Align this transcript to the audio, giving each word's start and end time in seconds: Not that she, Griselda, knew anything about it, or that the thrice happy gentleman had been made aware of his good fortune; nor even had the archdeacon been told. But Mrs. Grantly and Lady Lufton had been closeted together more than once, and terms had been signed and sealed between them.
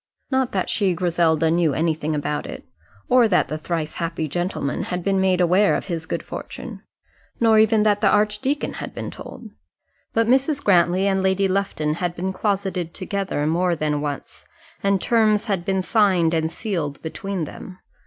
Not 0.31 0.51
that 0.51 0.67
she, 0.67 0.95
Griselda, 0.95 1.51
knew 1.51 1.75
anything 1.75 2.15
about 2.15 2.47
it, 2.47 2.65
or 3.07 3.27
that 3.27 3.49
the 3.49 3.57
thrice 3.59 3.93
happy 3.93 4.27
gentleman 4.27 4.85
had 4.85 5.03
been 5.03 5.21
made 5.21 5.39
aware 5.39 5.75
of 5.75 5.85
his 5.85 6.07
good 6.07 6.23
fortune; 6.23 6.81
nor 7.39 7.59
even 7.59 7.85
had 7.85 8.01
the 8.01 8.09
archdeacon 8.09 8.75
been 8.95 9.11
told. 9.11 9.51
But 10.11 10.25
Mrs. 10.25 10.63
Grantly 10.63 11.05
and 11.05 11.21
Lady 11.21 11.47
Lufton 11.47 11.93
had 11.97 12.15
been 12.15 12.33
closeted 12.33 12.95
together 12.95 13.45
more 13.45 13.75
than 13.75 14.01
once, 14.01 14.43
and 14.81 14.99
terms 14.99 15.43
had 15.43 15.63
been 15.65 15.83
signed 15.83 16.33
and 16.33 16.51
sealed 16.51 16.99
between 17.03 17.43
them. 17.43 17.77